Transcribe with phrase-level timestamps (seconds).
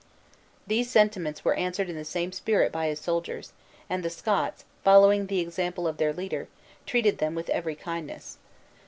[0.65, 3.53] These sentiments were answered in the same spirit by his soldiers;
[3.87, 6.47] and the Scots, following the example of their leader,
[6.87, 8.39] treated them with every kindness.